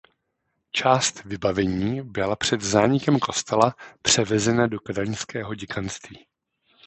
[0.71, 6.25] Část vybavení byla před zánikem kostela převezena do kadaňského děkanství.